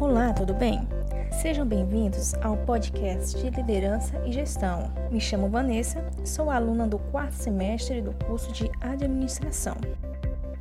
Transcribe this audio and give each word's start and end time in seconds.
Olá, 0.00 0.32
tudo 0.32 0.54
bem? 0.54 0.88
Sejam 1.30 1.66
bem-vindos 1.66 2.34
ao 2.42 2.56
podcast 2.58 3.36
de 3.36 3.50
Liderança 3.50 4.18
e 4.24 4.32
Gestão. 4.32 4.90
Me 5.10 5.20
chamo 5.20 5.48
Vanessa, 5.48 6.02
sou 6.24 6.50
aluna 6.50 6.86
do 6.86 6.98
quarto 6.98 7.32
semestre 7.34 8.00
do 8.00 8.12
curso 8.24 8.50
de 8.52 8.70
Administração. 8.80 9.76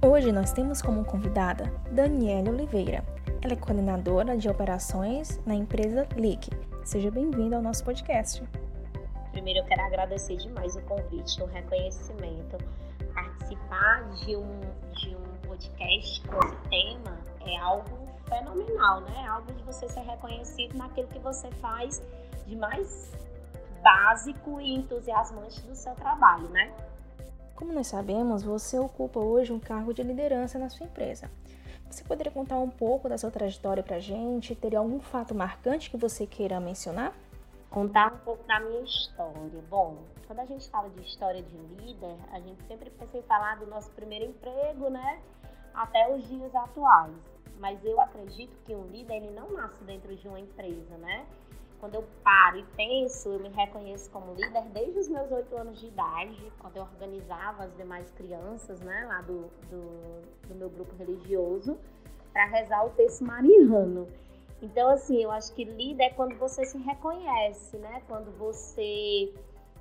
Hoje 0.06 0.34
nós 0.34 0.52
temos 0.52 0.82
como 0.82 1.06
convidada 1.06 1.74
Daniela 1.90 2.50
Oliveira. 2.50 3.06
Ela 3.42 3.54
é 3.54 3.56
coordenadora 3.56 4.38
de 4.38 4.50
operações 4.50 5.40
na 5.46 5.56
empresa 5.56 6.06
LIC. 6.18 6.50
Seja 6.84 7.10
bem-vinda 7.10 7.56
ao 7.56 7.62
nosso 7.62 7.86
podcast. 7.86 8.44
Primeiro, 9.32 9.62
eu 9.62 9.64
quero 9.64 9.82
agradecer 9.84 10.36
demais 10.36 10.76
o 10.76 10.82
convite, 10.82 11.42
o 11.42 11.46
reconhecimento. 11.46 12.58
Participar 13.14 14.10
de 14.26 14.36
um, 14.36 14.60
de 14.92 15.16
um 15.16 15.48
podcast 15.48 16.22
com 16.28 16.38
esse 16.48 16.58
tema 16.70 17.18
é 17.48 17.58
algo 17.60 18.06
fenomenal, 18.28 19.00
né? 19.00 19.26
Algo 19.30 19.54
de 19.54 19.64
você 19.64 19.88
ser 19.88 20.02
reconhecido 20.02 20.78
naquilo 20.78 21.08
que 21.08 21.20
você 21.20 21.50
faz 21.62 22.04
de 22.46 22.58
mais 22.58 23.10
básico 23.82 24.60
e 24.60 24.76
entusiasmante 24.76 25.62
do 25.62 25.74
seu 25.74 25.96
trabalho, 25.96 26.50
né? 26.50 26.74
Como 27.64 27.72
nós 27.72 27.88
sabemos, 27.88 28.44
você 28.44 28.78
ocupa 28.78 29.22
hoje 29.22 29.54
um 29.54 29.60
cargo 29.60 29.94
de 29.94 30.04
liderança 30.04 30.60
na 30.60 30.70
sua 30.70 30.86
empresa. 30.86 31.32
Você 31.90 32.04
poderia 32.04 32.30
contar 32.30 32.60
um 32.60 32.70
pouco 32.70 33.08
da 33.08 33.18
sua 33.18 33.32
trajetória 33.32 33.82
para 33.82 33.96
a 33.96 34.00
gente? 34.02 34.54
Teria 34.54 34.80
algum 34.80 35.00
fato 35.00 35.34
marcante 35.34 35.90
que 35.90 35.96
você 35.96 36.28
queira 36.28 36.60
mencionar? 36.60 37.14
Contar 37.70 38.16
um 38.16 38.18
pouco 38.18 38.46
da 38.46 38.60
minha 38.60 38.82
história. 38.82 39.64
Bom, 39.70 40.00
quando 40.28 40.40
a 40.40 40.46
gente 40.46 40.70
fala 40.70 40.90
de 40.90 41.04
história 41.04 41.42
de 41.42 41.56
líder, 41.56 42.18
a 42.34 42.40
gente 42.42 42.62
sempre 42.68 42.90
pensa 42.90 43.18
em 43.18 43.22
falar 43.22 43.58
do 43.58 43.66
nosso 43.68 43.90
primeiro 43.92 44.26
emprego, 44.26 44.90
né? 44.90 45.22
Até 45.74 46.14
os 46.14 46.28
dias 46.28 46.54
atuais 46.54 47.16
mas 47.64 47.80
eu 47.86 47.98
acredito 48.02 48.54
que 48.66 48.76
um 48.76 48.88
líder 48.88 49.24
ele 49.24 49.32
não 49.32 49.50
nasce 49.54 49.82
dentro 49.86 50.14
de 50.14 50.28
uma 50.28 50.38
empresa, 50.38 50.98
né? 50.98 51.26
Quando 51.84 51.96
eu 51.96 52.06
paro 52.24 52.60
e 52.60 52.64
penso, 52.78 53.28
eu 53.28 53.40
me 53.42 53.50
reconheço 53.50 54.10
como 54.10 54.34
líder 54.36 54.64
desde 54.70 55.00
os 55.00 55.10
meus 55.10 55.30
oito 55.34 55.54
anos 55.58 55.82
de 55.82 55.88
idade, 55.88 56.50
quando 56.58 56.78
eu 56.78 56.84
organizava 56.84 57.66
as 57.66 57.76
demais 57.76 58.10
crianças, 58.12 58.80
né, 58.80 59.06
lá 59.06 59.20
do, 59.20 59.50
do, 59.70 60.48
do 60.48 60.56
meu 60.56 60.70
grupo 60.70 60.96
religioso, 60.96 61.78
para 62.32 62.46
rezar 62.46 62.86
o 62.86 62.92
texto 62.92 63.26
mariano. 63.26 64.08
Então, 64.62 64.88
assim, 64.92 65.22
eu 65.22 65.30
acho 65.30 65.54
que 65.54 65.66
líder 65.66 66.04
é 66.04 66.10
quando 66.12 66.38
você 66.38 66.64
se 66.64 66.78
reconhece, 66.78 67.76
né? 67.76 68.02
Quando 68.08 68.32
você 68.38 69.34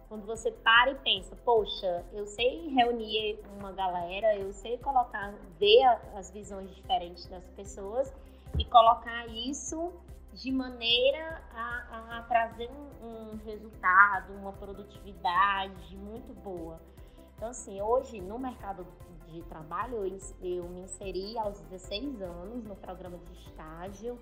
quando 0.09 0.27
você 0.27 0.51
para 0.51 0.91
e 0.91 0.97
pensa, 0.97 1.37
poxa, 1.45 2.05
eu 2.13 2.27
sei 2.27 2.67
reunir 2.67 3.39
uma 3.61 3.71
galera, 3.71 4.37
eu 4.37 4.53
sei 4.53 4.77
colocar, 4.79 5.33
ver 5.57 5.85
as 6.17 6.33
visões 6.33 6.69
diferentes 6.75 7.27
das 7.29 7.49
pessoas 7.51 8.13
e 8.59 8.65
colocar 8.65 9.29
isso 9.29 9.93
de 10.33 10.51
maneira 10.51 11.43
a, 11.53 12.19
a 12.19 12.23
trazer 12.23 12.71
um, 13.03 13.37
resultado, 13.45 14.33
uma 14.35 14.53
produtividade 14.53 15.97
muito 15.97 16.33
boa. 16.43 16.81
Então, 17.37 17.51
assim, 17.51 17.81
hoje 17.81 18.21
no 18.21 18.39
mercado 18.39 18.87
de 19.29 19.43
trabalho, 19.43 20.07
eu, 20.07 20.19
eu 20.43 20.69
me 20.69 20.81
inseri 20.83 21.37
aos 21.39 21.61
16 21.63 22.23
anos 22.23 22.65
no 22.65 22.77
programa 22.77 23.19
de 23.19 23.33
estágio 23.41 24.19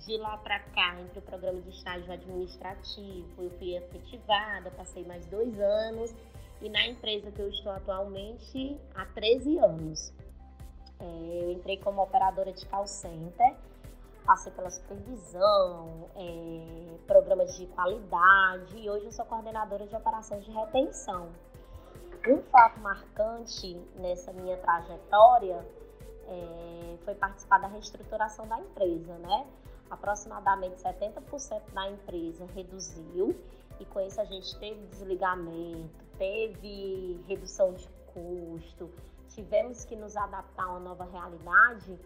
de 0.00 0.16
lá 0.16 0.36
para 0.38 0.58
cá, 0.60 0.98
entre 1.00 1.18
o 1.18 1.22
programa 1.22 1.60
de 1.60 1.70
estágio 1.70 2.10
administrativo, 2.10 3.42
eu 3.42 3.50
fui 3.58 3.76
efetivada, 3.76 4.70
passei 4.70 5.04
mais 5.04 5.26
dois 5.26 5.58
anos, 5.60 6.14
e 6.60 6.68
na 6.68 6.86
empresa 6.86 7.30
que 7.30 7.40
eu 7.40 7.48
estou 7.48 7.72
atualmente 7.72 8.78
há 8.94 9.04
13 9.06 9.58
anos. 9.58 10.12
É, 10.98 11.44
eu 11.44 11.52
entrei 11.52 11.76
como 11.78 12.02
operadora 12.02 12.52
de 12.52 12.64
call 12.66 12.86
center, 12.86 13.56
passei 14.24 14.52
pela 14.52 14.70
supervisão, 14.70 16.08
é, 16.16 16.98
programas 17.06 17.56
de 17.56 17.66
qualidade, 17.66 18.76
e 18.76 18.88
hoje 18.88 19.06
eu 19.06 19.12
sou 19.12 19.24
coordenadora 19.24 19.86
de 19.86 19.94
operações 19.94 20.44
de 20.44 20.50
retenção. 20.50 21.28
Um 22.28 22.42
fato 22.42 22.78
marcante 22.80 23.74
nessa 23.96 24.32
minha 24.32 24.56
trajetória 24.58 25.66
é, 26.26 26.96
foi 27.04 27.14
participar 27.14 27.58
da 27.58 27.68
reestruturação 27.68 28.46
da 28.46 28.58
empresa, 28.60 29.16
né? 29.18 29.46
aproximadamente 29.90 30.76
70% 30.76 31.72
da 31.72 31.90
empresa 31.90 32.46
reduziu 32.54 33.36
e 33.78 33.84
com 33.84 34.00
isso 34.00 34.20
a 34.20 34.24
gente 34.24 34.56
teve 34.58 34.86
desligamento, 34.86 36.04
teve 36.16 37.20
redução 37.26 37.74
de 37.74 37.88
custo, 38.14 38.90
tivemos 39.28 39.84
que 39.84 39.96
nos 39.96 40.16
adaptar 40.16 40.64
a 40.64 40.70
uma 40.70 40.80
nova 40.80 41.04
realidade 41.04 41.98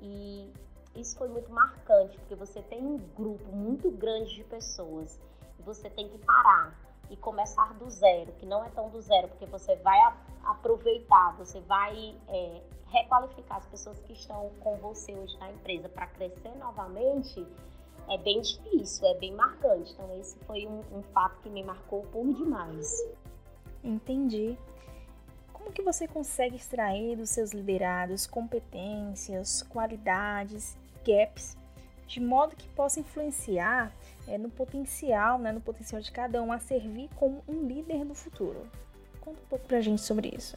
e 0.00 0.52
isso 0.94 1.16
foi 1.16 1.28
muito 1.28 1.50
marcante, 1.50 2.18
porque 2.18 2.34
você 2.34 2.60
tem 2.62 2.84
um 2.84 2.98
grupo 2.98 3.50
muito 3.54 3.90
grande 3.90 4.34
de 4.34 4.44
pessoas 4.44 5.18
e 5.58 5.62
você 5.62 5.88
tem 5.88 6.08
que 6.08 6.18
parar 6.18 6.78
e 7.10 7.16
começar 7.16 7.74
do 7.74 7.88
zero, 7.90 8.32
que 8.32 8.46
não 8.46 8.64
é 8.64 8.70
tão 8.70 8.88
do 8.88 9.00
zero, 9.00 9.28
porque 9.28 9.46
você 9.46 9.76
vai 9.76 9.98
aproveitar, 10.44 11.36
você 11.36 11.60
vai 11.60 12.16
é, 12.28 12.62
requalificar 12.86 13.58
as 13.58 13.66
pessoas 13.66 13.98
que 14.00 14.12
estão 14.12 14.50
com 14.60 14.76
você 14.76 15.14
hoje 15.14 15.36
na 15.38 15.50
empresa 15.50 15.88
para 15.88 16.06
crescer 16.06 16.54
novamente, 16.56 17.46
é 18.08 18.18
bem 18.18 18.40
difícil, 18.40 19.06
é 19.06 19.14
bem 19.14 19.32
marcante. 19.32 19.92
Então, 19.92 20.18
esse 20.18 20.38
foi 20.40 20.66
um, 20.66 20.80
um 20.92 21.02
fato 21.14 21.40
que 21.42 21.50
me 21.50 21.62
marcou 21.62 22.02
por 22.06 22.26
demais. 22.34 22.92
Entendi. 23.82 24.58
Como 25.52 25.70
que 25.70 25.82
você 25.82 26.08
consegue 26.08 26.56
extrair 26.56 27.16
dos 27.16 27.30
seus 27.30 27.52
liderados 27.52 28.26
competências, 28.26 29.62
qualidades, 29.62 30.76
gaps, 31.02 31.56
de 32.06 32.20
modo 32.20 32.56
que 32.56 32.68
possa 32.68 33.00
influenciar 33.00 33.92
é, 34.26 34.36
no 34.36 34.50
potencial, 34.50 35.38
né, 35.38 35.52
no 35.52 35.60
potencial 35.60 36.00
de 36.00 36.10
cada 36.12 36.42
um 36.42 36.52
a 36.52 36.58
servir 36.58 37.08
como 37.16 37.42
um 37.48 37.66
líder 37.66 38.04
do 38.04 38.14
futuro? 38.14 38.66
Conta 39.20 39.40
um 39.40 39.46
pouco 39.46 39.66
pra 39.66 39.80
gente 39.80 40.02
sobre 40.02 40.28
isso. 40.36 40.56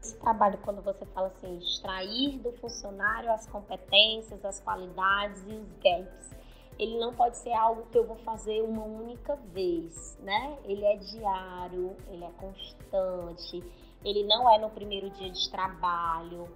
Esse 0.00 0.16
trabalho, 0.18 0.58
quando 0.58 0.80
você 0.80 1.04
fala 1.06 1.28
assim, 1.28 1.58
extrair 1.58 2.38
do 2.38 2.52
funcionário 2.52 3.32
as 3.32 3.46
competências, 3.46 4.44
as 4.44 4.60
qualidades 4.60 5.42
e 5.48 5.54
os 5.54 5.72
gaps, 5.82 6.30
ele 6.78 6.96
não 6.98 7.12
pode 7.12 7.36
ser 7.36 7.52
algo 7.52 7.86
que 7.90 7.98
eu 7.98 8.06
vou 8.06 8.16
fazer 8.18 8.62
uma 8.62 8.84
única 8.84 9.34
vez, 9.52 10.16
né? 10.22 10.56
Ele 10.64 10.84
é 10.84 10.96
diário, 10.96 11.96
ele 12.08 12.24
é 12.24 12.30
constante, 12.38 13.64
ele 14.04 14.24
não 14.24 14.48
é 14.48 14.58
no 14.58 14.70
primeiro 14.70 15.10
dia 15.10 15.30
de 15.30 15.50
trabalho. 15.50 16.48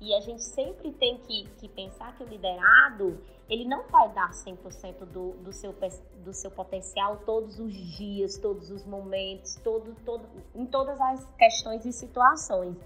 E 0.00 0.14
a 0.14 0.20
gente 0.20 0.42
sempre 0.42 0.92
tem 0.92 1.18
que, 1.18 1.48
que 1.58 1.68
pensar 1.68 2.14
que 2.16 2.22
o 2.22 2.26
liderado, 2.26 3.18
ele 3.48 3.64
não 3.64 3.86
vai 3.88 4.12
dar 4.12 4.30
100% 4.30 5.06
do, 5.06 5.32
do, 5.42 5.52
seu, 5.52 5.74
do 6.22 6.34
seu 6.34 6.50
potencial 6.50 7.16
todos 7.24 7.58
os 7.58 7.72
dias, 7.72 8.36
todos 8.36 8.70
os 8.70 8.84
momentos, 8.84 9.54
todo, 9.64 9.96
todo, 10.04 10.26
em 10.54 10.66
todas 10.66 11.00
as 11.00 11.24
questões 11.36 11.86
e 11.86 11.92
situações. 11.92 12.76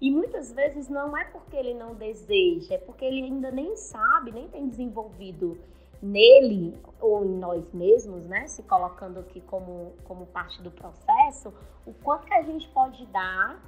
E 0.00 0.10
muitas 0.10 0.52
vezes 0.52 0.88
não 0.88 1.16
é 1.16 1.24
porque 1.26 1.56
ele 1.56 1.74
não 1.74 1.94
deseja, 1.94 2.74
é 2.74 2.78
porque 2.78 3.04
ele 3.04 3.22
ainda 3.22 3.50
nem 3.50 3.76
sabe, 3.76 4.32
nem 4.32 4.48
tem 4.48 4.68
desenvolvido 4.68 5.58
nele 6.02 6.78
ou 6.98 7.24
em 7.24 7.36
nós 7.36 7.70
mesmos, 7.72 8.26
né, 8.26 8.46
se 8.46 8.62
colocando 8.62 9.20
aqui 9.20 9.40
como, 9.42 9.92
como 10.04 10.26
parte 10.26 10.62
do 10.62 10.70
processo, 10.70 11.52
o 11.86 11.92
quanto 11.92 12.26
que 12.26 12.34
a 12.34 12.42
gente 12.42 12.68
pode 12.68 13.04
dar 13.06 13.60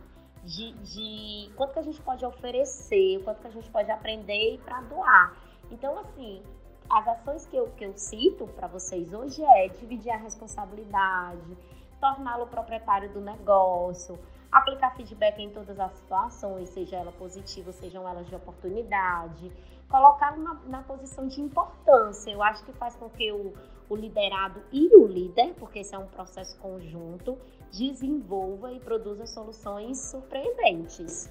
de, 0.44 0.72
de 0.72 1.52
quanto 1.54 1.72
que 1.72 1.78
a 1.78 1.82
gente 1.82 2.00
pode 2.02 2.24
oferecer, 2.24 3.22
quanto 3.24 3.40
que 3.40 3.46
a 3.46 3.50
gente 3.50 3.70
pode 3.70 3.90
aprender 3.90 4.60
para 4.64 4.80
doar. 4.82 5.36
Então, 5.70 5.98
assim, 5.98 6.42
as 6.90 7.08
ações 7.08 7.46
que 7.46 7.56
eu, 7.56 7.68
que 7.70 7.84
eu 7.84 7.96
cito 7.96 8.46
para 8.48 8.66
vocês 8.66 9.12
hoje 9.12 9.42
é 9.42 9.68
dividir 9.68 10.10
a 10.10 10.16
responsabilidade, 10.16 11.56
torná-lo 12.00 12.46
proprietário 12.46 13.10
do 13.12 13.20
negócio, 13.20 14.18
aplicar 14.50 14.94
feedback 14.94 15.38
em 15.38 15.50
todas 15.50 15.80
as 15.80 15.92
situações, 15.94 16.68
seja 16.68 16.96
ela 16.96 17.12
positiva, 17.12 17.72
sejam 17.72 18.06
elas 18.06 18.26
de 18.26 18.34
oportunidade, 18.34 19.50
colocá-lo 19.88 20.42
na, 20.42 20.54
na, 20.66 20.82
posição 20.82 21.26
de 21.26 21.40
importância. 21.40 22.30
Eu 22.30 22.42
acho 22.42 22.64
que 22.64 22.72
faz 22.72 22.94
com 22.96 23.08
que 23.08 23.32
o, 23.32 23.54
o 23.92 23.96
liderado 23.96 24.62
e 24.72 24.96
o 24.96 25.06
líder, 25.06 25.52
porque 25.58 25.80
esse 25.80 25.94
é 25.94 25.98
um 25.98 26.06
processo 26.06 26.56
conjunto, 26.58 27.36
desenvolva 27.70 28.72
e 28.72 28.80
produza 28.80 29.26
soluções 29.26 29.98
surpreendentes. 29.98 31.30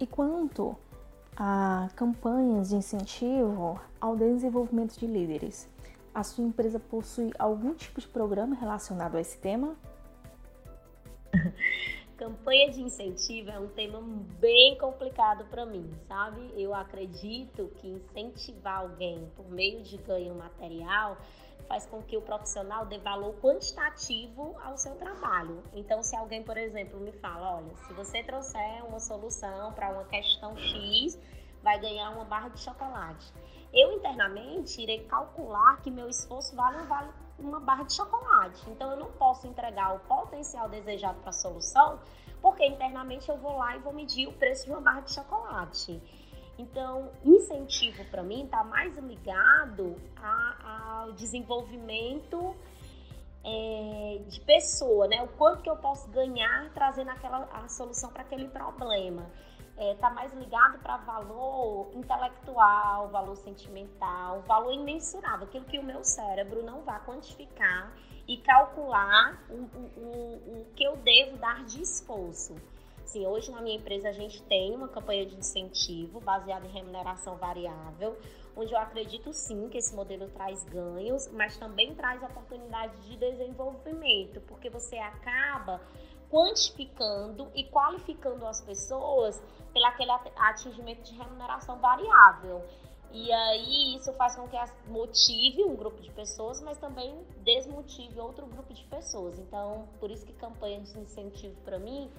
E 0.00 0.06
quanto 0.06 0.76
a 1.36 1.88
campanhas 1.94 2.70
de 2.70 2.76
incentivo 2.76 3.80
ao 4.00 4.16
desenvolvimento 4.16 4.98
de 4.98 5.06
líderes. 5.06 5.68
A 6.12 6.22
sua 6.22 6.44
empresa 6.44 6.78
possui 6.78 7.32
algum 7.38 7.74
tipo 7.74 8.00
de 8.00 8.08
programa 8.08 8.54
relacionado 8.54 9.16
a 9.16 9.20
esse 9.20 9.38
tema? 9.38 9.76
campanha 12.24 12.70
de 12.70 12.80
incentivo 12.80 13.50
é 13.50 13.58
um 13.58 13.68
tema 13.68 14.00
bem 14.40 14.78
complicado 14.78 15.44
para 15.44 15.66
mim, 15.66 15.92
sabe? 16.08 16.54
Eu 16.56 16.74
acredito 16.74 17.70
que 17.76 17.86
incentivar 17.86 18.78
alguém 18.80 19.30
por 19.36 19.46
meio 19.50 19.82
de 19.82 19.98
ganho 19.98 20.34
material 20.34 21.18
faz 21.68 21.84
com 21.84 22.02
que 22.02 22.16
o 22.16 22.22
profissional 22.22 22.86
dê 22.86 22.96
valor 22.98 23.34
quantitativo 23.42 24.56
ao 24.64 24.78
seu 24.78 24.94
trabalho. 24.94 25.62
Então, 25.74 26.02
se 26.02 26.16
alguém, 26.16 26.42
por 26.42 26.56
exemplo, 26.56 26.98
me 26.98 27.12
fala, 27.12 27.56
olha, 27.56 27.76
se 27.86 27.92
você 27.92 28.22
trouxer 28.22 28.82
uma 28.86 29.00
solução 29.00 29.72
para 29.74 29.90
uma 29.90 30.04
questão 30.04 30.56
X, 30.56 31.18
vai 31.62 31.78
ganhar 31.78 32.08
uma 32.10 32.24
barra 32.24 32.48
de 32.48 32.60
chocolate. 32.60 33.32
Eu 33.70 33.92
internamente 33.92 34.80
irei 34.80 35.04
calcular 35.04 35.82
que 35.82 35.90
meu 35.90 36.08
esforço 36.08 36.56
vale, 36.56 36.86
vale 36.86 37.10
uma 37.38 37.60
barra 37.60 37.84
de 37.84 37.94
chocolate. 37.94 38.62
Então, 38.70 38.90
eu 38.90 38.96
não 38.96 39.10
posso 39.12 39.46
entregar 39.46 39.94
o 39.94 40.00
potencial 40.00 40.68
desejado 40.68 41.18
para 41.20 41.30
a 41.30 41.32
solução, 41.32 41.98
porque 42.40 42.66
internamente 42.66 43.28
eu 43.28 43.36
vou 43.38 43.56
lá 43.56 43.76
e 43.76 43.80
vou 43.80 43.92
medir 43.92 44.28
o 44.28 44.32
preço 44.32 44.64
de 44.64 44.70
uma 44.70 44.80
barra 44.80 45.00
de 45.00 45.12
chocolate. 45.12 46.02
Então, 46.58 47.10
incentivo 47.24 48.04
para 48.06 48.22
mim 48.22 48.44
está 48.44 48.62
mais 48.62 48.96
ligado 48.96 49.96
a, 50.16 51.00
ao 51.02 51.12
desenvolvimento 51.12 52.54
é, 53.44 54.22
de 54.28 54.40
pessoa, 54.40 55.06
né? 55.08 55.22
O 55.22 55.28
quanto 55.28 55.62
que 55.62 55.68
eu 55.68 55.76
posso 55.76 56.08
ganhar 56.10 56.70
trazendo 56.72 57.10
aquela 57.10 57.48
a 57.52 57.68
solução 57.68 58.10
para 58.10 58.22
aquele 58.22 58.48
problema. 58.48 59.30
Está 59.76 60.08
é, 60.08 60.14
mais 60.14 60.32
ligado 60.34 60.78
para 60.78 60.98
valor 60.98 61.90
intelectual, 61.94 63.08
valor 63.08 63.36
sentimental, 63.36 64.42
valor 64.42 64.72
imensurável, 64.72 65.46
aquilo 65.46 65.64
que 65.64 65.78
o 65.78 65.82
meu 65.82 66.04
cérebro 66.04 66.62
não 66.62 66.82
vai 66.82 67.04
quantificar 67.04 67.92
e 68.26 68.36
calcular 68.38 69.44
o, 69.50 69.54
o, 69.54 70.60
o, 70.60 70.66
que 70.76 70.84
eu 70.84 70.96
devo 70.96 71.36
dar 71.38 71.64
de 71.64 71.82
esforço. 71.82 72.54
Sim, 73.04 73.26
hoje 73.26 73.50
na 73.50 73.60
minha 73.60 73.76
empresa 73.76 74.08
a 74.08 74.12
gente 74.12 74.42
tem 74.44 74.74
uma 74.74 74.88
campanha 74.88 75.26
de 75.26 75.36
incentivo 75.36 76.20
baseada 76.20 76.66
em 76.66 76.70
remuneração 76.70 77.36
variável, 77.36 78.16
onde 78.56 78.72
eu 78.72 78.78
acredito 78.78 79.32
sim 79.32 79.68
que 79.68 79.76
esse 79.76 79.94
modelo 79.94 80.28
traz 80.30 80.64
ganhos, 80.64 81.28
mas 81.32 81.56
também 81.56 81.94
traz 81.94 82.22
oportunidades 82.22 83.04
de 83.04 83.16
desenvolvimento, 83.16 84.40
porque 84.42 84.70
você 84.70 84.96
acaba 84.96 85.80
quantificando 86.34 87.48
e 87.54 87.62
qualificando 87.62 88.44
as 88.44 88.60
pessoas 88.60 89.40
pelo 89.72 89.86
aquele 89.86 90.10
atingimento 90.36 91.02
de 91.02 91.16
remuneração 91.16 91.78
variável. 91.78 92.60
E 93.12 93.32
aí 93.32 93.94
isso 93.94 94.12
faz 94.14 94.34
com 94.34 94.48
que 94.48 94.56
motive 94.88 95.62
um 95.62 95.76
grupo 95.76 96.02
de 96.02 96.10
pessoas, 96.10 96.60
mas 96.60 96.76
também 96.78 97.24
desmotive 97.44 98.18
outro 98.18 98.46
grupo 98.46 98.74
de 98.74 98.82
pessoas. 98.86 99.38
Então, 99.38 99.86
por 100.00 100.10
isso 100.10 100.26
que 100.26 100.32
campanha 100.32 100.80
de 100.80 100.98
incentivo 100.98 101.54
para 101.64 101.78
mim 101.78 102.10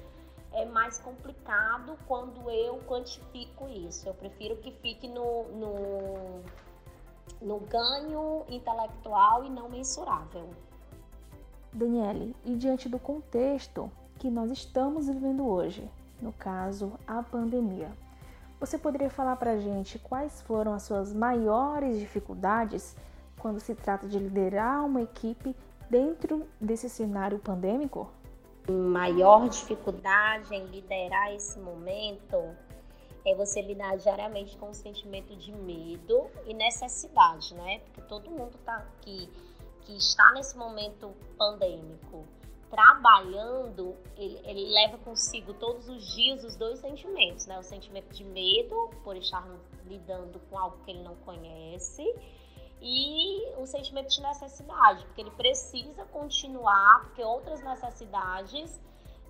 é 0.54 0.64
mais 0.64 0.98
complicado 1.00 1.98
quando 2.08 2.50
eu 2.50 2.78
quantifico 2.88 3.68
isso. 3.68 4.08
Eu 4.08 4.14
prefiro 4.14 4.56
que 4.56 4.72
fique 4.72 5.10
no, 5.10 5.44
no, 5.50 6.42
no 7.42 7.60
ganho 7.60 8.46
intelectual 8.48 9.44
e 9.44 9.50
não 9.50 9.68
mensurável. 9.68 10.50
Daniele, 11.74 12.34
e 12.46 12.56
diante 12.56 12.88
do 12.88 12.98
contexto 12.98 13.92
que 14.20 14.30
nós 14.30 14.52
estamos 14.52 15.08
vivendo 15.08 15.48
hoje, 15.48 15.90
no 16.22 16.34
caso, 16.34 16.94
a 17.06 17.22
pandemia, 17.22 17.92
você 18.60 18.78
poderia 18.78 19.10
falar 19.10 19.36
para 19.36 19.52
a 19.52 19.60
gente 19.60 20.00
quais 20.00 20.42
foram 20.42 20.74
as 20.74 20.84
suas 20.84 21.14
maiores 21.14 22.00
dificuldades 22.00 22.96
quando 23.38 23.60
se 23.60 23.76
trata 23.76 24.08
de 24.08 24.18
liderar 24.18 24.86
uma 24.86 25.02
equipe 25.02 25.56
dentro 25.90 26.48
desse 26.60 26.90
cenário 26.90 27.40
pandêmico? 27.40 28.10
maior 28.72 29.48
dificuldade 29.48 30.54
em 30.54 30.66
liderar 30.66 31.32
esse 31.34 31.60
momento 31.60 32.56
é 33.24 33.36
você 33.36 33.62
lidar 33.62 33.98
diariamente 33.98 34.58
com 34.58 34.70
o 34.70 34.74
sentimento 34.74 35.36
de 35.36 35.52
medo 35.52 36.28
e 36.46 36.54
necessidade, 36.54 37.54
né? 37.56 37.80
Porque 37.80 38.02
todo 38.02 38.30
mundo 38.30 38.58
tá 38.64 38.76
aqui 38.78 39.30
que 39.82 39.98
está 39.98 40.32
nesse 40.34 40.58
momento 40.58 41.14
pandêmico 41.38 41.95
trabalhando, 42.76 43.96
ele, 44.18 44.38
ele, 44.44 44.70
leva 44.70 44.98
consigo 44.98 45.54
todos 45.54 45.88
os 45.88 46.14
dias 46.14 46.44
os 46.44 46.58
dois 46.58 46.80
sentimentos, 46.80 47.46
né? 47.46 47.58
O 47.58 47.64
sentimento 47.64 48.14
de 48.14 48.26
medo 48.26 48.90
por 49.02 49.16
estar 49.16 49.48
lidando 49.86 50.40
com 50.50 50.60
algo 50.60 50.78
que 50.84 50.92
ele 50.92 51.02
não 51.02 51.16
conhece 51.16 52.04
e 52.82 53.56
um 53.58 53.66
sentimento 53.66 54.10
de 54.10 54.22
necessidade, 54.22 55.06
porque 55.06 55.22
ele 55.22 55.32
precisa 55.32 56.04
continuar, 56.06 57.04
porque 57.04 57.24
outras 57.24 57.64
necessidades 57.64 58.78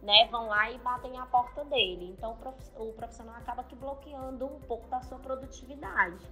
né, 0.01 0.27
vão 0.31 0.47
lá 0.47 0.71
e 0.71 0.79
batem 0.79 1.15
a 1.19 1.27
porta 1.27 1.63
dele. 1.65 2.15
Então 2.17 2.35
o 2.77 2.93
profissional 2.93 3.35
acaba 3.35 3.63
que 3.63 3.75
bloqueando 3.75 4.47
um 4.47 4.59
pouco 4.61 4.87
da 4.87 5.01
sua 5.01 5.19
produtividade. 5.19 6.25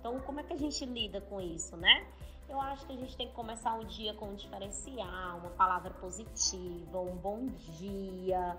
Então, 0.00 0.18
como 0.20 0.40
é 0.40 0.42
que 0.42 0.52
a 0.52 0.56
gente 0.56 0.84
lida 0.84 1.20
com 1.20 1.40
isso, 1.40 1.76
né? 1.76 2.06
Eu 2.48 2.60
acho 2.60 2.86
que 2.86 2.92
a 2.92 2.96
gente 2.96 3.16
tem 3.16 3.28
que 3.28 3.34
começar 3.34 3.78
o 3.78 3.84
dia 3.84 4.14
com 4.14 4.26
um 4.26 4.34
diferencial, 4.34 5.38
uma 5.38 5.50
palavra 5.50 5.90
positiva, 5.90 6.98
um 6.98 7.16
bom 7.16 7.46
dia. 7.46 8.56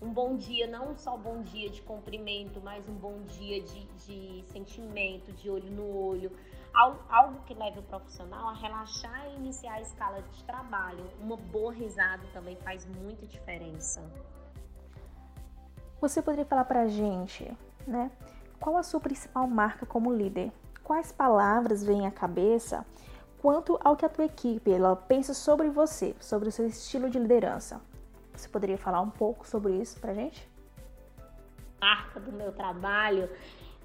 Um 0.00 0.12
bom 0.12 0.36
dia, 0.36 0.66
não 0.66 0.96
só 0.96 1.16
bom 1.16 1.42
dia 1.42 1.70
de 1.70 1.80
cumprimento, 1.82 2.60
mas 2.60 2.88
um 2.88 2.94
bom 2.94 3.22
dia 3.22 3.62
de, 3.62 3.84
de 4.04 4.44
sentimento, 4.50 5.32
de 5.32 5.48
olho 5.48 5.70
no 5.70 5.96
olho 5.96 6.32
algo 6.74 7.40
que 7.46 7.54
leve 7.54 7.78
o 7.78 7.82
profissional 7.82 8.48
a 8.48 8.54
relaxar 8.54 9.28
e 9.30 9.36
iniciar 9.36 9.74
a 9.74 9.80
escala 9.80 10.22
de 10.22 10.44
trabalho. 10.44 11.04
Uma 11.20 11.36
boa 11.36 11.72
risada 11.72 12.22
também 12.32 12.56
faz 12.56 12.86
muita 12.86 13.26
diferença. 13.26 14.02
Você 16.00 16.20
poderia 16.20 16.44
falar 16.44 16.64
para 16.64 16.82
a 16.82 16.88
gente, 16.88 17.56
né? 17.86 18.10
Qual 18.58 18.76
a 18.76 18.82
sua 18.82 19.00
principal 19.00 19.46
marca 19.46 19.86
como 19.86 20.12
líder? 20.12 20.50
Quais 20.82 21.12
palavras 21.12 21.84
vêm 21.84 22.06
à 22.06 22.10
cabeça 22.10 22.84
quanto 23.42 23.76
ao 23.82 23.96
que 23.96 24.04
a 24.04 24.08
tua 24.08 24.24
equipe 24.24 24.70
ela 24.70 24.94
pensa 24.94 25.34
sobre 25.34 25.68
você, 25.68 26.14
sobre 26.20 26.48
o 26.48 26.52
seu 26.52 26.64
estilo 26.64 27.10
de 27.10 27.18
liderança? 27.18 27.82
Você 28.32 28.48
poderia 28.48 28.78
falar 28.78 29.00
um 29.00 29.10
pouco 29.10 29.46
sobre 29.46 29.72
isso 29.74 29.98
para 29.98 30.12
a 30.12 30.14
gente? 30.14 30.48
Marca 31.80 32.20
do 32.20 32.30
meu 32.30 32.52
trabalho 32.52 33.28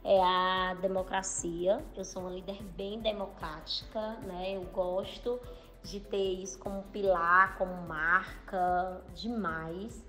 é 0.03 0.21
a 0.21 0.75
democracia. 0.79 1.83
Eu 1.95 2.05
sou 2.05 2.21
uma 2.21 2.31
líder 2.31 2.61
bem 2.77 3.01
democrática, 3.01 4.11
né? 4.21 4.55
Eu 4.55 4.61
gosto 4.65 5.41
de 5.81 5.99
ter 6.01 6.33
isso 6.33 6.59
como 6.59 6.83
pilar, 6.83 7.57
como 7.57 7.73
marca, 7.87 9.01
demais. 9.15 10.05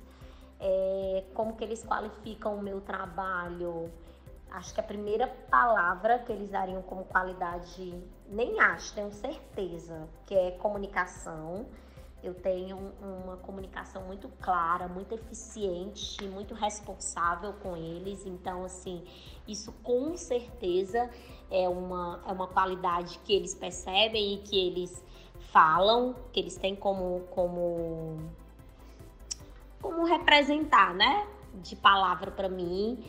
É, 0.60 1.24
como 1.32 1.56
que 1.56 1.64
eles 1.64 1.82
qualificam 1.82 2.56
o 2.56 2.62
meu 2.62 2.82
trabalho? 2.82 3.90
Acho 4.50 4.74
que 4.74 4.80
a 4.80 4.84
primeira 4.84 5.26
palavra 5.50 6.18
que 6.18 6.32
eles 6.32 6.50
dariam 6.50 6.82
como 6.82 7.04
qualidade, 7.04 7.94
nem 8.28 8.60
acho, 8.60 8.94
tenho 8.94 9.12
certeza, 9.12 10.08
que 10.26 10.34
é 10.34 10.50
comunicação 10.52 11.66
eu 12.22 12.34
tenho 12.34 12.92
uma 13.00 13.36
comunicação 13.36 14.02
muito 14.02 14.28
clara, 14.40 14.88
muito 14.88 15.14
eficiente, 15.14 16.26
muito 16.26 16.52
responsável 16.52 17.52
com 17.54 17.76
eles. 17.76 18.26
Então, 18.26 18.64
assim, 18.64 19.04
isso 19.46 19.72
com 19.84 20.16
certeza 20.16 21.08
é 21.50 21.68
uma, 21.68 22.20
é 22.26 22.32
uma 22.32 22.48
qualidade 22.48 23.18
que 23.20 23.32
eles 23.32 23.54
percebem 23.54 24.34
e 24.34 24.38
que 24.38 24.58
eles 24.58 25.04
falam, 25.52 26.14
que 26.32 26.40
eles 26.40 26.56
têm 26.56 26.74
como, 26.74 27.20
como, 27.30 28.18
como 29.80 30.04
representar, 30.04 30.92
né? 30.94 31.26
De 31.54 31.76
palavra 31.76 32.32
para 32.32 32.48
mim. 32.48 33.02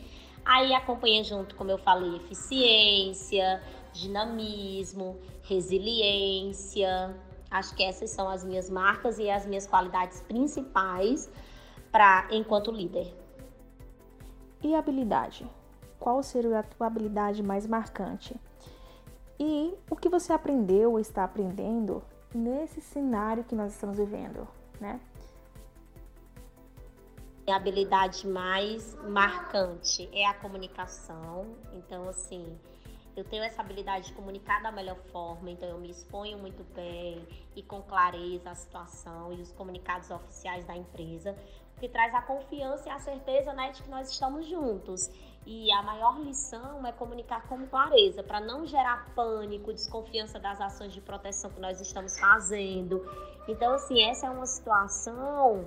Aí 0.44 0.72
acompanha 0.72 1.22
junto, 1.24 1.56
como 1.56 1.70
eu 1.70 1.78
falei, 1.78 2.16
eficiência, 2.16 3.60
dinamismo, 3.92 5.18
resiliência 5.42 7.14
Acho 7.50 7.74
que 7.74 7.82
essas 7.82 8.10
são 8.10 8.28
as 8.28 8.44
minhas 8.44 8.70
marcas 8.70 9.18
e 9.18 9.28
as 9.28 9.44
minhas 9.44 9.66
qualidades 9.66 10.20
principais 10.20 11.28
para 11.90 12.28
enquanto 12.30 12.70
líder. 12.70 13.12
E 14.62 14.74
habilidade? 14.74 15.50
Qual 15.98 16.22
seria 16.22 16.60
a 16.60 16.62
tua 16.62 16.86
habilidade 16.86 17.42
mais 17.42 17.66
marcante? 17.66 18.36
E 19.38 19.74
o 19.90 19.96
que 19.96 20.08
você 20.08 20.32
aprendeu 20.32 20.92
ou 20.92 21.00
está 21.00 21.24
aprendendo 21.24 22.02
nesse 22.32 22.80
cenário 22.80 23.42
que 23.42 23.54
nós 23.54 23.72
estamos 23.72 23.96
vivendo, 23.96 24.46
né? 24.80 25.00
A 27.48 27.56
habilidade 27.56 28.28
mais 28.28 28.94
marcante 29.08 30.08
é 30.12 30.24
a 30.24 30.34
comunicação. 30.34 31.46
Então, 31.72 32.08
assim, 32.08 32.46
eu 33.16 33.24
tenho 33.24 33.42
essa 33.42 33.60
habilidade 33.60 34.06
de 34.06 34.12
comunicar 34.12 34.62
da 34.62 34.70
melhor 34.70 34.96
forma, 35.12 35.50
então 35.50 35.68
eu 35.68 35.78
me 35.78 35.90
exponho 35.90 36.38
muito 36.38 36.62
bem 36.74 37.26
e 37.56 37.62
com 37.62 37.82
clareza 37.82 38.50
a 38.50 38.54
situação 38.54 39.32
e 39.32 39.40
os 39.40 39.52
comunicados 39.52 40.10
oficiais 40.10 40.64
da 40.64 40.76
empresa, 40.76 41.36
que 41.78 41.88
traz 41.88 42.14
a 42.14 42.22
confiança 42.22 42.88
e 42.88 42.92
a 42.92 42.98
certeza 42.98 43.52
né, 43.52 43.70
de 43.72 43.82
que 43.82 43.88
nós 43.88 44.10
estamos 44.10 44.46
juntos. 44.46 45.10
E 45.46 45.72
a 45.72 45.82
maior 45.82 46.20
lição 46.20 46.86
é 46.86 46.92
comunicar 46.92 47.48
com 47.48 47.66
clareza, 47.66 48.22
para 48.22 48.40
não 48.40 48.66
gerar 48.66 49.12
pânico, 49.14 49.72
desconfiança 49.72 50.38
das 50.38 50.60
ações 50.60 50.92
de 50.92 51.00
proteção 51.00 51.50
que 51.50 51.60
nós 51.60 51.80
estamos 51.80 52.18
fazendo. 52.18 53.02
Então, 53.48 53.72
assim, 53.72 54.02
essa 54.02 54.26
é 54.26 54.30
uma 54.30 54.46
situação 54.46 55.66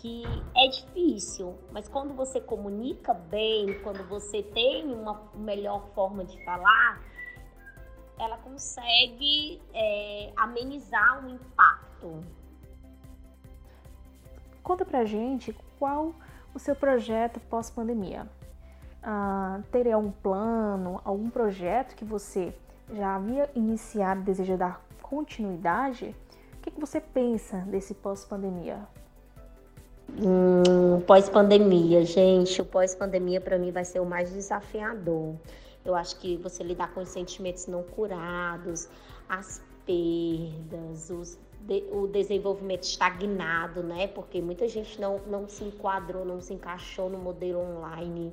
que 0.00 0.22
é 0.56 0.66
difícil, 0.68 1.58
mas 1.70 1.86
quando 1.86 2.14
você 2.14 2.40
comunica 2.40 3.12
bem, 3.12 3.78
quando 3.82 4.02
você 4.08 4.42
tem 4.42 4.90
uma 4.94 5.30
melhor 5.34 5.88
forma 5.94 6.24
de 6.24 6.42
falar, 6.42 7.02
ela 8.18 8.38
consegue 8.38 9.60
é, 9.74 10.32
amenizar 10.36 11.22
o 11.22 11.28
impacto. 11.28 12.24
Conta 14.62 14.86
pra 14.86 15.04
gente 15.04 15.54
qual 15.78 16.14
o 16.54 16.58
seu 16.58 16.74
projeto 16.74 17.38
pós-pandemia. 17.38 18.26
Ah, 19.02 19.60
teria 19.70 19.96
algum 19.96 20.10
plano, 20.10 21.00
algum 21.04 21.28
projeto 21.28 21.94
que 21.94 22.06
você 22.06 22.54
já 22.90 23.16
havia 23.16 23.50
iniciado 23.54 24.22
e 24.22 24.24
deseja 24.24 24.56
dar 24.56 24.82
continuidade? 25.02 26.16
O 26.54 26.60
que, 26.62 26.70
que 26.70 26.80
você 26.80 27.00
pensa 27.00 27.58
desse 27.58 27.94
pós-pandemia? 27.94 28.86
Hum, 30.18 31.00
pós-pandemia, 31.06 32.04
gente, 32.04 32.60
o 32.60 32.64
pós-pandemia 32.64 33.40
para 33.40 33.58
mim 33.58 33.70
vai 33.70 33.84
ser 33.84 34.00
o 34.00 34.06
mais 34.06 34.32
desafiador. 34.32 35.34
Eu 35.84 35.94
acho 35.94 36.18
que 36.18 36.36
você 36.36 36.62
lidar 36.62 36.92
com 36.92 37.00
os 37.00 37.08
sentimentos 37.08 37.66
não 37.66 37.82
curados, 37.82 38.88
as 39.28 39.62
perdas, 39.86 41.10
os, 41.10 41.38
de, 41.60 41.84
o 41.92 42.06
desenvolvimento 42.06 42.82
estagnado, 42.82 43.82
né? 43.82 44.08
Porque 44.08 44.42
muita 44.42 44.68
gente 44.68 45.00
não, 45.00 45.20
não 45.26 45.48
se 45.48 45.64
enquadrou, 45.64 46.24
não 46.24 46.40
se 46.40 46.54
encaixou 46.54 47.08
no 47.08 47.18
modelo 47.18 47.60
online. 47.60 48.32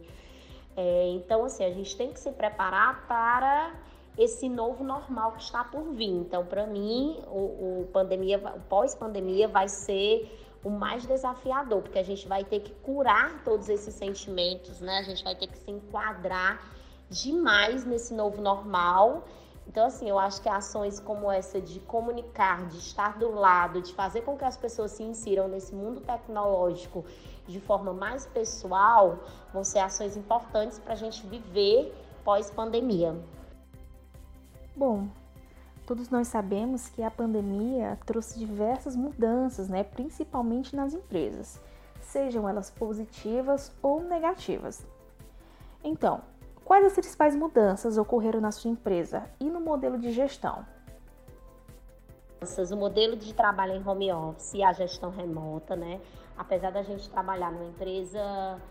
É, 0.76 1.10
então, 1.10 1.46
assim, 1.46 1.64
a 1.64 1.72
gente 1.72 1.96
tem 1.96 2.12
que 2.12 2.20
se 2.20 2.32
preparar 2.32 3.08
para 3.08 3.74
esse 4.18 4.50
novo 4.50 4.84
normal 4.84 5.34
que 5.34 5.44
está 5.44 5.64
por 5.64 5.94
vir. 5.94 6.10
Então, 6.10 6.46
para 6.46 6.66
mim, 6.66 7.20
o, 7.28 7.82
o 7.82 7.90
pandemia, 7.94 8.38
o 8.38 8.60
pós-pandemia 8.62 9.48
vai 9.48 9.68
ser 9.68 10.47
o 10.68 10.70
mais 10.70 11.06
desafiador, 11.06 11.82
porque 11.82 11.98
a 11.98 12.04
gente 12.04 12.28
vai 12.28 12.44
ter 12.44 12.60
que 12.60 12.74
curar 12.74 13.42
todos 13.44 13.70
esses 13.70 13.96
sentimentos, 13.96 14.82
né? 14.82 15.00
A 15.00 15.04
gente 15.04 15.24
vai 15.24 15.34
ter 15.34 15.48
que 15.48 15.58
se 15.58 15.72
enquadrar 15.72 16.62
demais 17.10 17.86
nesse 17.86 18.14
novo 18.14 18.42
normal. 18.42 19.26
Então, 19.66 19.86
assim, 19.86 20.10
eu 20.10 20.20
acho 20.20 20.42
que 20.42 20.50
ações 20.50 21.00
como 21.00 21.32
essa 21.32 21.62
de 21.62 21.80
comunicar, 21.80 22.68
de 22.68 22.78
estar 22.78 23.18
do 23.18 23.32
lado, 23.32 23.82
de 23.82 23.94
fazer 23.94 24.22
com 24.22 24.38
que 24.38 24.44
as 24.44 24.58
pessoas 24.58 24.92
se 24.92 25.04
insiram 25.04 25.48
nesse 25.48 25.74
mundo 25.74 26.02
tecnológico 26.02 27.06
de 27.48 27.62
forma 27.62 27.94
mais 27.94 28.26
pessoal, 28.26 29.20
vão 29.54 29.64
ser 29.64 29.80
ações 29.80 30.18
importantes 30.18 30.80
para 30.80 30.94
a 30.94 30.98
gente 30.98 31.26
viver 31.26 31.94
pós-pandemia. 32.26 33.16
Bom, 34.76 35.08
Todos 35.88 36.10
nós 36.10 36.28
sabemos 36.28 36.90
que 36.90 37.02
a 37.02 37.10
pandemia 37.10 37.98
trouxe 38.06 38.38
diversas 38.38 38.94
mudanças, 38.94 39.70
né, 39.70 39.86
principalmente 39.86 40.76
nas 40.76 40.94
empresas, 40.94 41.62
sejam 42.02 42.48
elas 42.48 42.70
positivas 42.70 43.74
ou 43.82 44.02
negativas. 44.02 44.86
Então, 45.82 46.20
quais 46.66 46.86
as 46.86 46.92
principais 46.92 47.34
mudanças 47.38 47.98
ocorreram 47.98 48.42
na 48.42 48.52
sua 48.52 48.70
empresa 48.70 49.30
e 49.40 49.46
no 49.46 49.62
modelo 49.62 49.98
de 49.98 50.12
gestão? 50.12 50.66
O 52.42 52.76
modelo 52.76 53.16
de 53.16 53.34
trabalho 53.34 53.72
em 53.72 53.88
home 53.88 54.12
office 54.12 54.56
e 54.56 54.64
a 54.64 54.74
gestão 54.74 55.10
remota, 55.10 55.74
né? 55.78 56.02
Apesar 56.38 56.70
da 56.70 56.84
gente 56.84 57.10
trabalhar 57.10 57.50
numa 57.50 57.64
empresa 57.64 58.62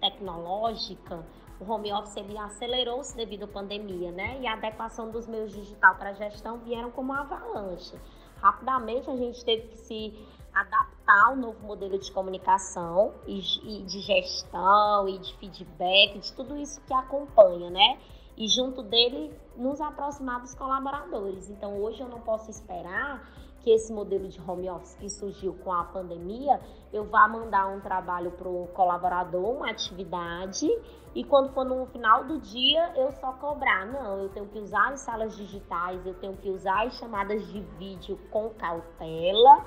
tecnológica, 0.00 1.24
o 1.60 1.70
home 1.70 1.92
office 1.92 2.16
ele 2.16 2.36
acelerou-se 2.36 3.16
devido 3.16 3.44
à 3.44 3.48
pandemia, 3.48 4.10
né? 4.10 4.40
E 4.40 4.46
a 4.46 4.54
adequação 4.54 5.10
dos 5.10 5.26
meios 5.26 5.52
digital 5.52 5.94
para 5.96 6.10
a 6.10 6.14
gestão 6.14 6.58
vieram 6.58 6.90
como 6.90 7.12
uma 7.12 7.20
avalanche. 7.20 7.96
Rapidamente 8.36 9.08
a 9.08 9.16
gente 9.16 9.44
teve 9.44 9.68
que 9.68 9.78
se 9.78 10.14
adaptar 10.52 11.26
ao 11.26 11.36
novo 11.36 11.66
modelo 11.66 11.98
de 11.98 12.10
comunicação 12.12 13.14
e, 13.26 13.38
e 13.38 13.82
de 13.82 14.00
gestão 14.00 15.08
e 15.08 15.18
de 15.18 15.36
feedback, 15.38 16.18
de 16.18 16.32
tudo 16.32 16.56
isso 16.56 16.80
que 16.82 16.94
acompanha, 16.94 17.70
né? 17.70 17.98
E 18.36 18.48
junto 18.48 18.82
dele 18.82 19.32
nos 19.56 19.80
aproximar 19.80 20.40
dos 20.40 20.54
colaboradores. 20.54 21.48
Então 21.50 21.80
hoje 21.80 22.00
eu 22.00 22.08
não 22.08 22.20
posso 22.20 22.50
esperar 22.50 23.28
que 23.64 23.70
esse 23.70 23.90
modelo 23.90 24.28
de 24.28 24.38
home 24.38 24.68
office 24.68 24.94
que 24.96 25.08
surgiu 25.08 25.54
com 25.64 25.72
a 25.72 25.84
pandemia, 25.84 26.60
eu 26.92 27.04
vá 27.04 27.26
mandar 27.26 27.66
um 27.68 27.80
trabalho 27.80 28.30
para 28.32 28.46
o 28.46 28.68
colaborador, 28.74 29.42
uma 29.42 29.70
atividade, 29.70 30.68
e 31.14 31.24
quando 31.24 31.50
for 31.54 31.64
no 31.64 31.86
final 31.86 32.24
do 32.24 32.38
dia 32.38 32.92
eu 32.94 33.10
só 33.12 33.32
cobrar. 33.32 33.86
Não, 33.86 34.18
eu 34.18 34.28
tenho 34.28 34.46
que 34.46 34.58
usar 34.58 34.92
as 34.92 35.00
salas 35.00 35.34
digitais, 35.34 36.04
eu 36.04 36.12
tenho 36.12 36.36
que 36.36 36.50
usar 36.50 36.86
as 36.86 36.94
chamadas 36.98 37.46
de 37.48 37.60
vídeo 37.78 38.18
com 38.30 38.50
cautela, 38.50 39.64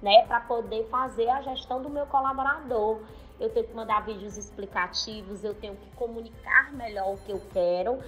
né, 0.00 0.24
para 0.28 0.40
poder 0.40 0.86
fazer 0.88 1.28
a 1.28 1.42
gestão 1.42 1.82
do 1.82 1.90
meu 1.90 2.06
colaborador. 2.06 3.00
Eu 3.40 3.50
tenho 3.50 3.66
que 3.66 3.74
mandar 3.74 4.06
vídeos 4.06 4.36
explicativos, 4.36 5.42
eu 5.42 5.54
tenho 5.54 5.74
que 5.74 5.90
comunicar 5.96 6.72
melhor 6.72 7.14
o 7.14 7.18
que 7.18 7.32
eu 7.32 7.42
quero 7.52 7.98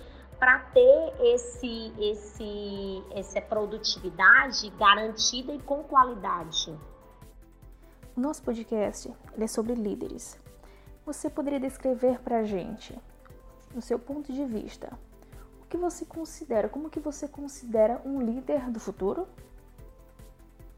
para 0.43 0.59
ter 0.59 1.15
esse, 1.21 1.93
esse, 2.01 3.05
essa 3.13 3.41
produtividade 3.41 4.71
garantida 4.71 5.55
e 5.55 5.63
com 5.63 5.85
qualidade. 5.85 6.77
Nosso 8.17 8.43
podcast 8.43 9.15
é 9.39 9.47
sobre 9.47 9.77
líderes. 9.77 10.37
Você 11.07 11.31
poderia 11.31 11.61
descrever 11.61 12.19
para 12.19 12.39
a 12.39 12.43
gente, 12.43 12.93
no 13.73 13.81
seu 13.81 14.01
ponto 14.01 14.33
de 14.33 14.45
vista, 14.45 14.99
o 15.63 15.67
que 15.67 15.77
você 15.77 16.05
considera, 16.05 16.69
como 16.69 16.91
que 16.91 16.99
você 16.99 17.29
considera 17.29 18.03
um 18.05 18.21
líder 18.21 18.69
do 18.69 18.81
futuro? 18.81 19.29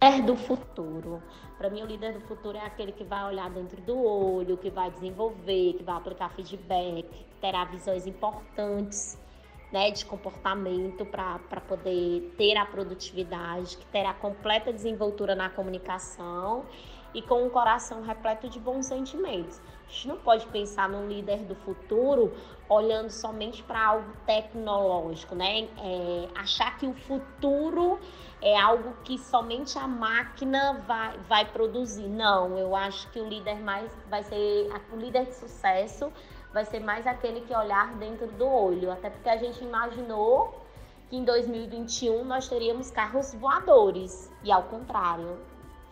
Líder 0.02 0.26
do 0.26 0.36
futuro. 0.36 1.22
Para 1.56 1.70
mim, 1.70 1.82
o 1.82 1.86
líder 1.86 2.12
do 2.12 2.20
futuro 2.20 2.58
é 2.58 2.66
aquele 2.66 2.92
que 2.92 3.02
vai 3.02 3.24
olhar 3.24 3.48
dentro 3.48 3.80
do 3.80 3.96
olho, 3.96 4.58
que 4.58 4.68
vai 4.68 4.90
desenvolver, 4.90 5.72
que 5.72 5.82
vai 5.82 5.96
aplicar 5.96 6.28
feedback, 6.34 7.04
que 7.04 7.40
terá 7.40 7.64
visões 7.64 8.06
importantes 8.06 9.24
né, 9.74 9.90
de 9.90 10.06
comportamento 10.06 11.04
para 11.04 11.60
poder 11.66 12.32
ter 12.38 12.56
a 12.56 12.64
produtividade, 12.64 13.76
que 13.76 13.84
terá 13.86 14.14
completa 14.14 14.72
desenvoltura 14.72 15.34
na 15.34 15.50
comunicação 15.50 16.64
e 17.12 17.20
com 17.20 17.44
um 17.44 17.50
coração 17.50 18.00
repleto 18.00 18.48
de 18.48 18.60
bons 18.60 18.86
sentimentos. 18.86 19.60
A 19.88 19.90
gente 19.90 20.06
não 20.06 20.16
pode 20.18 20.46
pensar 20.46 20.88
num 20.88 21.08
líder 21.08 21.38
do 21.38 21.56
futuro 21.56 22.32
olhando 22.68 23.10
somente 23.10 23.64
para 23.64 23.84
algo 23.84 24.12
tecnológico, 24.24 25.34
né? 25.34 25.68
É, 25.78 26.28
achar 26.36 26.78
que 26.78 26.86
o 26.86 26.94
futuro 26.94 27.98
é 28.40 28.56
algo 28.56 28.94
que 29.02 29.18
somente 29.18 29.76
a 29.76 29.88
máquina 29.88 30.84
vai, 30.86 31.18
vai 31.28 31.44
produzir. 31.46 32.06
Não, 32.08 32.56
eu 32.56 32.76
acho 32.76 33.10
que 33.10 33.18
o 33.18 33.28
líder 33.28 33.60
mais 33.60 33.90
vai 34.08 34.22
ser 34.22 34.70
o 34.92 34.96
líder 34.96 35.26
de 35.26 35.34
sucesso 35.34 36.12
vai 36.54 36.64
ser 36.64 36.78
mais 36.78 37.04
aquele 37.04 37.40
que 37.40 37.54
olhar 37.54 37.94
dentro 37.96 38.28
do 38.28 38.46
olho. 38.46 38.92
Até 38.92 39.10
porque 39.10 39.28
a 39.28 39.36
gente 39.36 39.62
imaginou 39.64 40.54
que 41.10 41.16
em 41.16 41.24
2021 41.24 42.24
nós 42.24 42.48
teríamos 42.48 42.92
carros 42.92 43.34
voadores. 43.34 44.32
E 44.44 44.52
ao 44.52 44.62
contrário, 44.62 45.36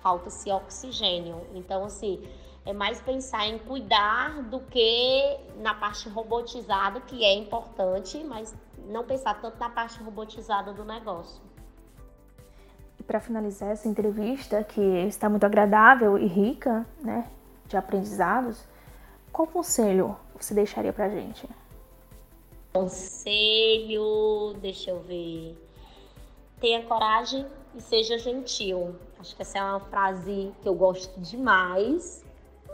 falta-se 0.00 0.52
oxigênio. 0.52 1.44
Então, 1.52 1.84
assim, 1.84 2.22
é 2.64 2.72
mais 2.72 3.00
pensar 3.00 3.44
em 3.48 3.58
cuidar 3.58 4.40
do 4.44 4.60
que 4.60 5.36
na 5.56 5.74
parte 5.74 6.08
robotizada, 6.08 7.00
que 7.00 7.24
é 7.24 7.34
importante, 7.34 8.22
mas 8.22 8.54
não 8.86 9.04
pensar 9.04 9.40
tanto 9.40 9.58
na 9.58 9.68
parte 9.68 10.00
robotizada 10.00 10.72
do 10.72 10.84
negócio. 10.84 11.42
E 13.00 13.02
para 13.02 13.18
finalizar 13.18 13.70
essa 13.70 13.88
entrevista, 13.88 14.62
que 14.62 14.80
está 14.80 15.28
muito 15.28 15.44
agradável 15.44 16.16
e 16.16 16.26
rica, 16.26 16.86
né, 17.00 17.28
de 17.66 17.76
aprendizados, 17.76 18.64
qual 19.32 19.48
conselho 19.48 20.16
você 20.44 20.54
deixaria 20.54 20.92
pra 20.92 21.08
gente? 21.08 21.48
Conselho, 22.72 24.54
deixa 24.60 24.90
eu 24.90 25.00
ver. 25.00 25.56
Tenha 26.60 26.82
coragem 26.84 27.46
e 27.74 27.80
seja 27.80 28.18
gentil. 28.18 28.96
Acho 29.18 29.36
que 29.36 29.42
essa 29.42 29.58
é 29.58 29.62
uma 29.62 29.80
frase 29.80 30.52
que 30.62 30.68
eu 30.68 30.74
gosto 30.74 31.20
demais. 31.20 32.24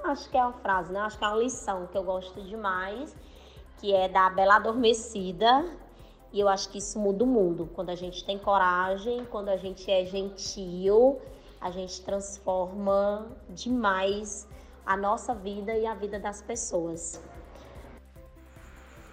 Acho 0.05 0.31
que 0.31 0.37
é 0.37 0.43
uma 0.43 0.53
frase, 0.53 0.93
né? 0.93 1.01
Acho 1.01 1.19
que 1.19 1.25
é 1.25 1.29
uma 1.29 1.37
lição 1.37 1.87
que 1.87 1.99
eu 1.99 2.05
gosto 2.05 2.41
demais, 2.43 3.15
que 3.79 3.93
é 3.93 4.09
da 4.09 4.31
Bela 4.31 4.57
Adormecida. 4.57 5.65
E 6.33 6.41
eu 6.41 6.49
acho 6.49 6.69
que 6.69 6.79
isso 6.79 6.99
muda 6.99 7.25
o 7.25 7.27
mundo. 7.27 7.69
Quando 7.75 7.91
a 7.91 7.95
gente 7.95 8.25
tem 8.25 8.39
coragem, 8.39 9.25
quando 9.27 9.49
a 9.49 9.57
gente 9.57 9.91
é 9.91 10.05
gentil, 10.05 11.19
a 11.61 11.71
gente 11.71 12.01
transforma 12.03 13.27
demais 13.49 14.47
a 14.87 14.97
nossa 14.97 15.35
vida 15.35 15.77
e 15.77 15.87
a 15.87 15.95
vida 15.95 16.19
das 16.19 16.41
pessoas. 16.41 17.21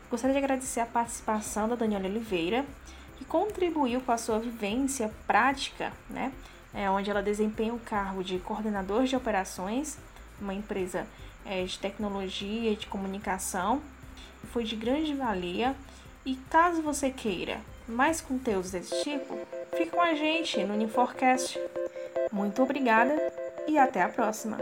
Gostaria 0.09 0.33
de 0.33 0.43
agradecer 0.43 0.79
a 0.79 0.85
participação 0.85 1.67
da 1.67 1.75
Daniela 1.75 2.05
Oliveira, 2.05 2.65
que 3.17 3.25
contribuiu 3.25 4.01
com 4.01 4.11
a 4.11 4.17
sua 4.17 4.39
vivência 4.39 5.11
prática, 5.25 5.91
né? 6.09 6.31
É, 6.73 6.89
onde 6.89 7.09
ela 7.09 7.23
desempenha 7.23 7.73
o 7.73 7.79
cargo 7.79 8.23
de 8.23 8.37
coordenador 8.39 9.05
de 9.05 9.15
operações, 9.15 9.97
uma 10.39 10.53
empresa 10.53 11.07
é, 11.45 11.63
de 11.63 11.79
tecnologia 11.79 12.71
e 12.71 12.75
de 12.75 12.87
comunicação. 12.87 13.81
Foi 14.51 14.63
de 14.63 14.75
grande 14.75 15.13
valia. 15.13 15.75
E 16.25 16.35
caso 16.49 16.81
você 16.81 17.11
queira 17.11 17.61
mais 17.87 18.19
conteúdos 18.19 18.71
desse 18.71 19.03
tipo, 19.03 19.37
fique 19.77 19.91
com 19.91 20.01
a 20.01 20.15
gente 20.15 20.63
no 20.63 20.73
Uniforcast. 20.73 21.59
Muito 22.31 22.63
obrigada 22.63 23.15
e 23.67 23.77
até 23.77 24.01
a 24.01 24.09
próxima! 24.09 24.57